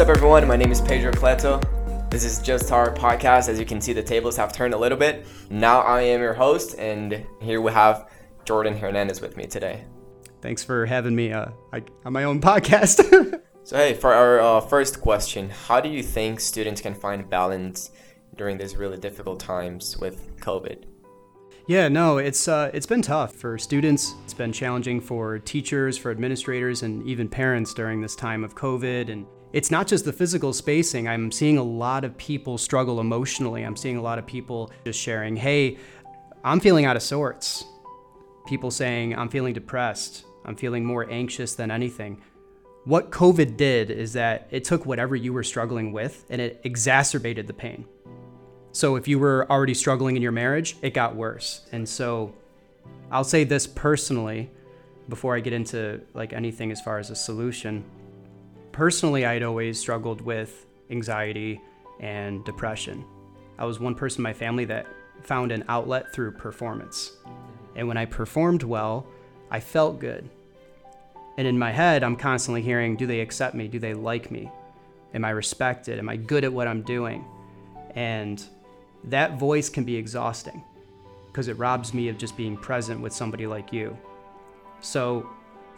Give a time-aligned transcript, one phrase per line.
[0.00, 0.48] What's up, everyone?
[0.48, 1.60] My name is Pedro Cleto.
[2.08, 3.50] This is Just Start podcast.
[3.50, 5.26] As you can see, the tables have turned a little bit.
[5.50, 8.10] Now I am your host, and here we have
[8.46, 9.84] Jordan Hernandez with me today.
[10.40, 13.42] Thanks for having me uh, I, on my own podcast.
[13.64, 17.90] so, hey, for our uh, first question, how do you think students can find balance
[18.38, 20.84] during these really difficult times with COVID?
[21.66, 24.14] Yeah, no, it's uh, it's been tough for students.
[24.24, 29.10] It's been challenging for teachers, for administrators, and even parents during this time of COVID.
[29.10, 31.08] And it's not just the physical spacing.
[31.08, 33.62] I'm seeing a lot of people struggle emotionally.
[33.62, 35.78] I'm seeing a lot of people just sharing, "Hey,
[36.44, 37.64] I'm feeling out of sorts."
[38.46, 40.24] People saying, "I'm feeling depressed.
[40.44, 42.20] I'm feeling more anxious than anything."
[42.84, 47.46] What COVID did is that it took whatever you were struggling with and it exacerbated
[47.46, 47.84] the pain.
[48.72, 51.66] So if you were already struggling in your marriage, it got worse.
[51.72, 52.32] And so
[53.10, 54.50] I'll say this personally
[55.08, 57.84] before I get into like anything as far as a solution.
[58.72, 61.60] Personally, I'd always struggled with anxiety
[62.00, 63.04] and depression.
[63.58, 64.86] I was one person in my family that
[65.22, 67.12] found an outlet through performance.
[67.76, 69.06] And when I performed well,
[69.50, 70.28] I felt good.
[71.36, 73.68] And in my head, I'm constantly hearing, do they accept me?
[73.68, 74.50] Do they like me?
[75.14, 75.98] Am I respected?
[75.98, 77.24] Am I good at what I'm doing?
[77.94, 78.42] And
[79.04, 80.62] that voice can be exhausting
[81.26, 83.96] because it robs me of just being present with somebody like you.
[84.80, 85.28] So,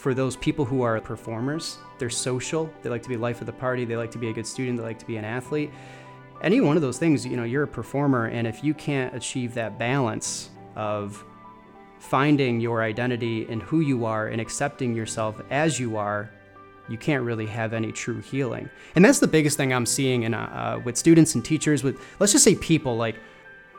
[0.00, 3.52] for those people who are performers, they're social, they like to be life of the
[3.52, 5.70] party, they like to be a good student, they like to be an athlete.
[6.42, 9.52] Any one of those things, you know, you're a performer, and if you can't achieve
[9.54, 11.22] that balance of
[11.98, 16.30] finding your identity and who you are and accepting yourself as you are,
[16.88, 18.70] you can't really have any true healing.
[18.94, 20.38] And that's the biggest thing I'm seeing in, uh,
[20.78, 23.16] uh, with students and teachers, with let's just say people, like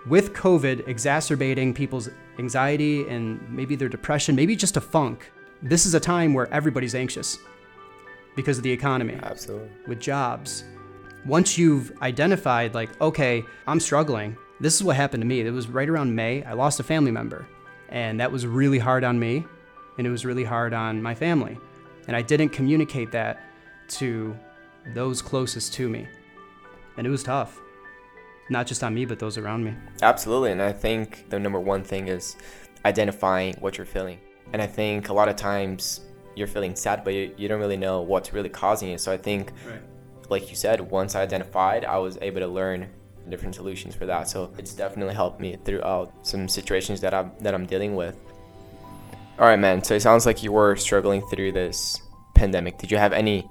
[0.05, 5.31] with COVID exacerbating people's anxiety and maybe their depression, maybe just a funk.
[5.63, 7.37] This is a time where everybody's anxious
[8.35, 9.19] because of the economy.
[9.21, 9.69] Absolutely.
[9.87, 10.63] With jobs.
[11.25, 15.41] Once you've identified, like, okay, I'm struggling, this is what happened to me.
[15.41, 16.43] It was right around May.
[16.43, 17.45] I lost a family member,
[17.89, 19.45] and that was really hard on me,
[19.99, 21.59] and it was really hard on my family.
[22.07, 23.43] And I didn't communicate that
[23.89, 24.35] to
[24.95, 26.07] those closest to me.
[26.97, 27.59] And it was tough.
[28.49, 29.75] Not just on me, but those around me.
[30.01, 30.51] Absolutely.
[30.51, 32.35] And I think the number one thing is
[32.83, 34.19] identifying what you're feeling.
[34.53, 36.01] And I think a lot of times
[36.35, 38.99] you're feeling sad, but you, you don't really know what's really causing it.
[38.99, 39.81] So I think, right.
[40.29, 42.89] like you said, once I identified, I was able to learn
[43.29, 44.27] different solutions for that.
[44.29, 48.15] So it's definitely helped me throughout some situations that I'm that I'm dealing with.
[49.39, 49.83] All right, man.
[49.83, 52.01] So it sounds like you were struggling through this
[52.35, 52.77] pandemic.
[52.77, 53.49] Did you have any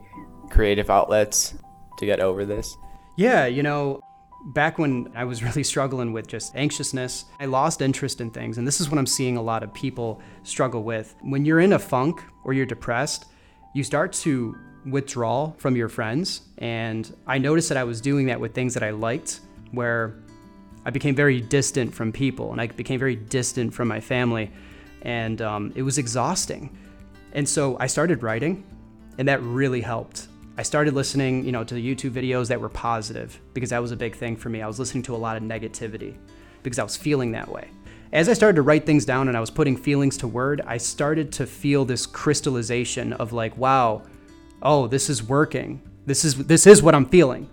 [0.50, 1.54] creative outlets
[1.98, 2.76] to get over this?
[3.16, 4.00] Yeah, you know,
[4.46, 8.58] back when I was really struggling with just anxiousness, I lost interest in things.
[8.58, 11.14] And this is what I'm seeing a lot of people struggle with.
[11.20, 13.26] When you're in a funk or you're depressed,
[13.74, 14.56] you start to
[14.86, 16.42] withdraw from your friends.
[16.58, 19.40] And I noticed that I was doing that with things that I liked,
[19.72, 20.16] where
[20.84, 24.50] I became very distant from people and I became very distant from my family
[25.02, 26.76] and um, it was exhausting.
[27.32, 28.64] And so I started writing,
[29.18, 30.28] and that really helped.
[30.56, 33.92] I started listening, you know, to the YouTube videos that were positive because that was
[33.92, 34.62] a big thing for me.
[34.62, 36.16] I was listening to a lot of negativity
[36.62, 37.68] because I was feeling that way.
[38.12, 40.76] As I started to write things down and I was putting feelings to word, I
[40.76, 44.02] started to feel this crystallization of like, wow,
[44.62, 45.80] oh, this is working.
[46.06, 47.48] This is this is what I'm feeling.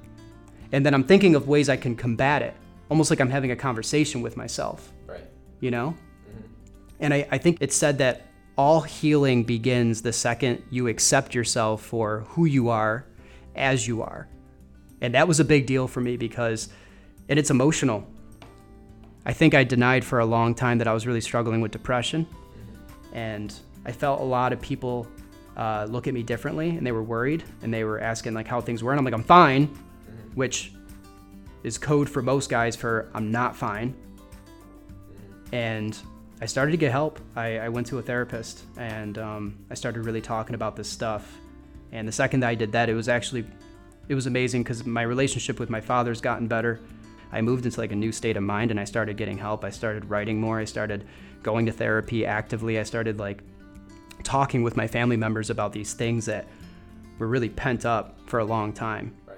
[0.72, 2.56] And then I'm thinking of ways I can combat it,
[2.90, 4.92] almost like I'm having a conversation with myself.
[5.06, 5.26] Right.
[5.60, 5.96] You know?
[6.28, 6.44] Mm-hmm.
[7.02, 8.27] And I, I think it said that
[8.58, 13.06] all healing begins the second you accept yourself for who you are
[13.56, 14.28] as you are.
[15.00, 16.70] And that was a big deal for me because,
[17.30, 18.08] and it's emotional.
[19.26, 22.26] I think I denied for a long time that I was really struggling with depression.
[23.14, 23.54] And
[23.86, 25.08] I felt a lot of people
[25.56, 28.60] uh, look at me differently and they were worried and they were asking like how
[28.60, 28.92] things were.
[28.92, 29.68] And I'm like, I'm fine,
[30.34, 30.74] which
[31.64, 33.96] is code for most guys for I'm not fine.
[35.52, 35.98] And
[36.40, 37.20] I started to get help.
[37.36, 41.38] I, I went to a therapist and um, I started really talking about this stuff.
[41.92, 43.46] And the second that I did that, it was actually,
[44.08, 46.80] it was amazing because my relationship with my father's gotten better.
[47.32, 49.64] I moved into like a new state of mind and I started getting help.
[49.64, 50.60] I started writing more.
[50.60, 51.08] I started
[51.42, 52.78] going to therapy actively.
[52.78, 53.42] I started like
[54.24, 56.48] talking with my family members about these things that
[57.18, 59.16] were really pent up for a long time.
[59.26, 59.38] Right.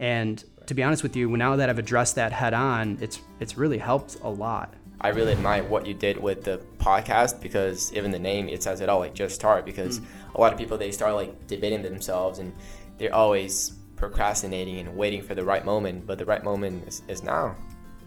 [0.00, 3.56] And to be honest with you, now that I've addressed that head on, it's it's
[3.58, 4.74] really helped a lot.
[5.02, 8.80] I really admire what you did with the podcast because even the name it says
[8.80, 10.06] it all like just start because mm.
[10.34, 12.52] a lot of people they start like debating themselves and
[12.98, 17.22] they're always procrastinating and waiting for the right moment but the right moment is, is
[17.22, 17.56] now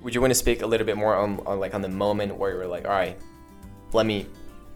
[0.01, 2.35] would you want to speak a little bit more on, on like on the moment
[2.35, 3.19] where you were like all right
[3.91, 4.25] let me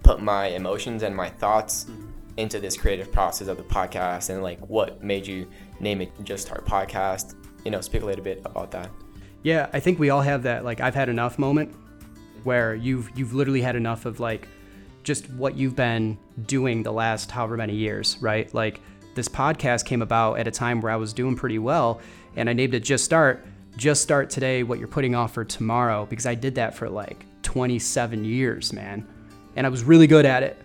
[0.03, 2.09] put my emotions and my thoughts mm.
[2.37, 5.47] into this creative process of the podcast and like what made you
[5.79, 7.35] name it Just Start Podcast?
[7.63, 8.89] You know, speak a little bit about that.
[9.43, 11.75] Yeah, I think we all have that like I've had enough moment
[12.45, 14.47] where you've you've literally had enough of like
[15.03, 18.53] just what you've been doing the last however many years, right?
[18.53, 18.81] Like
[19.15, 22.01] this podcast came about at a time where I was doing pretty well
[22.35, 23.45] and I named it Just Start.
[23.77, 27.25] Just start today what you're putting off for tomorrow because I did that for like
[27.43, 29.07] 27 years, man.
[29.55, 30.57] And I was really good at it.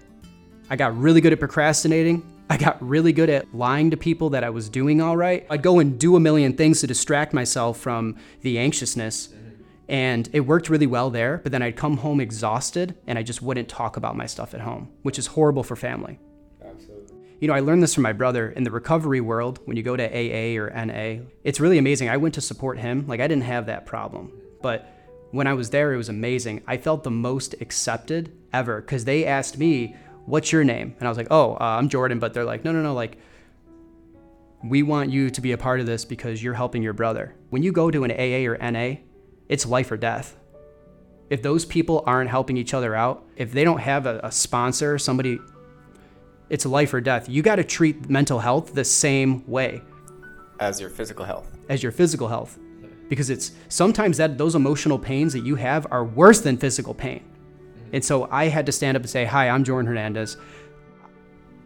[0.69, 2.23] I got really good at procrastinating.
[2.51, 5.47] I got really good at lying to people that I was doing all right.
[5.49, 9.31] I'd go and do a million things to distract myself from the anxiousness.
[9.89, 13.43] And it worked really well there, but then I'd come home exhausted and I just
[13.43, 16.19] wouldn't talk about my stuff at home, which is horrible for family.
[16.65, 17.17] Absolutely.
[17.41, 19.59] You know, I learned this from my brother in the recovery world.
[19.67, 22.09] When you go to AA or NA, it's really amazing.
[22.09, 23.07] I went to support him.
[23.07, 24.33] Like, I didn't have that problem.
[24.63, 24.89] But
[25.31, 26.63] when I was there, it was amazing.
[26.67, 29.97] I felt the most accepted ever because they asked me,
[30.27, 30.95] What's your name?
[30.99, 32.19] And I was like, Oh, uh, I'm Jordan.
[32.19, 32.95] But they're like, No, no, no.
[32.95, 33.19] Like,
[34.63, 37.35] we want you to be a part of this because you're helping your brother.
[37.51, 39.01] When you go to an AA or NA,
[39.49, 40.37] it's life or death.
[41.31, 44.99] If those people aren't helping each other out, if they don't have a, a sponsor,
[44.99, 45.39] somebody,
[46.51, 47.29] it's life or death.
[47.29, 49.83] You got to treat mental health the same way
[50.61, 51.51] as your physical health.
[51.69, 52.59] As your physical health.
[53.09, 57.23] Because it's sometimes that those emotional pains that you have are worse than physical pain.
[57.93, 60.37] And so I had to stand up and say, Hi, I'm Jordan Hernandez.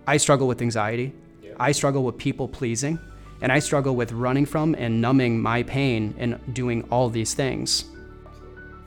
[0.06, 1.12] I struggle with anxiety.
[1.42, 1.52] Yeah.
[1.60, 2.98] I struggle with people pleasing.
[3.40, 7.84] And I struggle with running from and numbing my pain and doing all these things.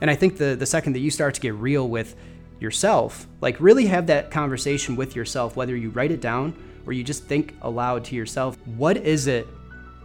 [0.00, 2.16] And I think the, the second that you start to get real with
[2.60, 6.54] yourself, like really have that conversation with yourself, whether you write it down
[6.86, 9.46] or you just think aloud to yourself, what is it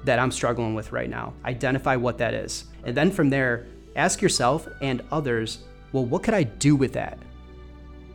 [0.06, 1.34] that I'm struggling with right now?
[1.46, 2.66] Identify what that is.
[2.84, 5.60] And then from there, ask yourself and others,
[5.92, 7.18] well, what could I do with that?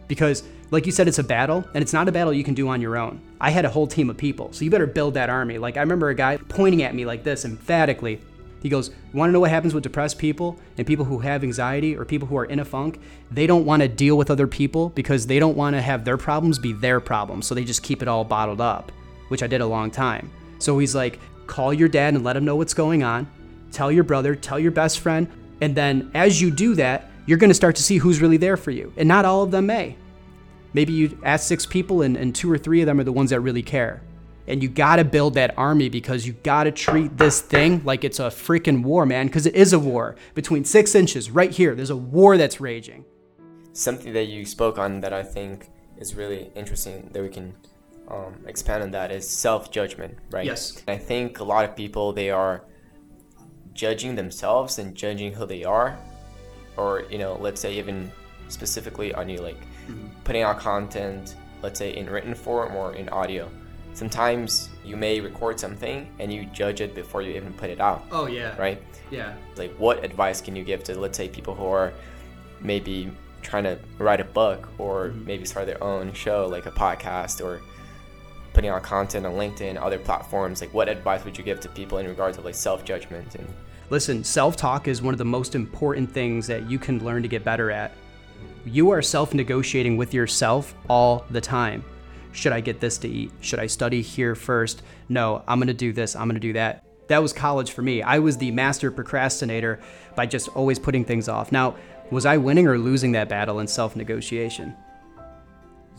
[0.08, 2.68] Because like you said, it's a battle, and it's not a battle you can do
[2.68, 3.20] on your own.
[3.38, 5.58] I had a whole team of people, so you better build that army.
[5.58, 8.22] Like, I remember a guy pointing at me like this emphatically.
[8.62, 11.94] He goes, want to know what happens with depressed people and people who have anxiety
[11.96, 13.00] or people who are in a funk?
[13.30, 16.16] They don't want to deal with other people because they don't want to have their
[16.16, 17.46] problems be their problems.
[17.46, 18.92] So they just keep it all bottled up,
[19.28, 20.30] which I did a long time.
[20.58, 23.26] So he's like, Call your dad and let him know what's going on.
[23.72, 25.28] Tell your brother, tell your best friend.
[25.60, 28.56] And then as you do that, you're going to start to see who's really there
[28.56, 28.92] for you.
[28.96, 29.96] And not all of them may.
[30.74, 33.30] Maybe you ask six people and, and two or three of them are the ones
[33.30, 34.02] that really care.
[34.48, 38.24] And you gotta build that army because you gotta treat this thing like it's a
[38.24, 40.16] freaking war, man, because it is a war.
[40.34, 43.04] Between six inches, right here, there's a war that's raging.
[43.72, 47.54] Something that you spoke on that I think is really interesting that we can
[48.08, 50.44] um, expand on that is self judgment, right?
[50.44, 50.82] Yes.
[50.88, 52.64] I think a lot of people, they are
[53.72, 55.98] judging themselves and judging who they are,
[56.76, 58.10] or, you know, let's say even
[58.48, 60.08] specifically on you, like, mm-hmm.
[60.24, 63.48] putting out content, let's say in written form or in audio.
[63.94, 68.04] Sometimes you may record something and you judge it before you even put it out.
[68.10, 68.56] Oh yeah.
[68.56, 68.82] Right?
[69.10, 69.34] Yeah.
[69.56, 71.92] Like what advice can you give to let's say people who are
[72.60, 75.26] maybe trying to write a book or mm-hmm.
[75.26, 77.60] maybe start their own show like a podcast or
[78.54, 81.98] putting out content on LinkedIn, other platforms, like what advice would you give to people
[81.98, 83.46] in regards of like self-judgment and
[83.92, 87.44] Listen, self-talk is one of the most important things that you can learn to get
[87.44, 87.92] better at.
[88.64, 91.84] You are self negotiating with yourself all the time.
[92.32, 93.32] Should I get this to eat?
[93.42, 94.80] Should I study here first?
[95.10, 96.82] No, I'm gonna do this, I'm gonna do that.
[97.08, 98.00] That was college for me.
[98.00, 99.78] I was the master procrastinator
[100.16, 101.52] by just always putting things off.
[101.52, 101.76] Now,
[102.10, 104.74] was I winning or losing that battle in self negotiation?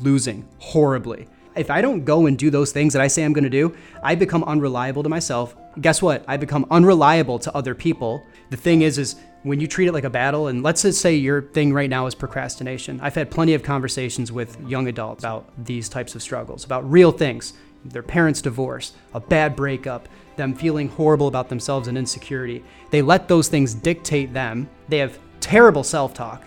[0.02, 1.28] Losing horribly.
[1.56, 4.16] If I don't go and do those things that I say I'm gonna do, I
[4.16, 5.56] become unreliable to myself.
[5.80, 6.24] Guess what?
[6.28, 8.26] I become unreliable to other people.
[8.50, 11.16] The thing is, is when you treat it like a battle, and let's just say
[11.16, 13.00] your thing right now is procrastination.
[13.02, 17.12] I've had plenty of conversations with young adults about these types of struggles, about real
[17.12, 17.54] things
[17.86, 20.08] their parents' divorce, a bad breakup,
[20.38, 22.64] them feeling horrible about themselves and insecurity.
[22.92, 24.70] They let those things dictate them.
[24.88, 26.46] They have terrible self talk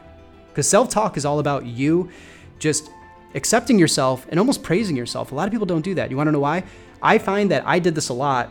[0.48, 2.08] because self talk is all about you
[2.58, 2.90] just
[3.36, 5.30] accepting yourself and almost praising yourself.
[5.30, 6.10] A lot of people don't do that.
[6.10, 6.64] You want to know why?
[7.02, 8.50] I find that I did this a lot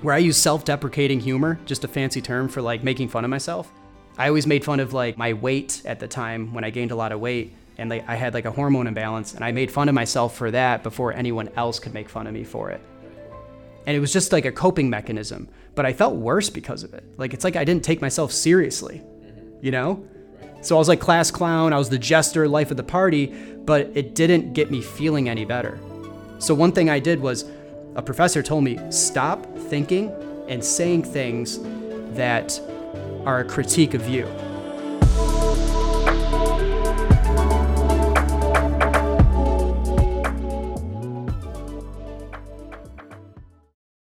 [0.00, 3.70] where I use self-deprecating humor, just a fancy term for like making fun of myself.
[4.16, 6.96] I always made fun of like my weight at the time when I gained a
[6.96, 9.88] lot of weight and like I had like a hormone imbalance and I made fun
[9.88, 12.80] of myself for that before anyone else could make fun of me for it.
[13.86, 17.04] And it was just like a coping mechanism, but I felt worse because of it.
[17.18, 19.02] Like it's like I didn't take myself seriously,
[19.60, 20.06] you know?
[20.66, 23.82] So I was like class clown, I was the jester, life of the party, but
[23.94, 25.78] it didn't get me feeling any better.
[26.40, 27.44] So one thing I did was
[27.94, 30.10] a professor told me stop thinking
[30.48, 31.60] and saying things
[32.16, 32.60] that
[33.24, 34.26] are a critique of you.